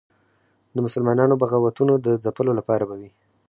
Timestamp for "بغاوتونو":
1.41-1.93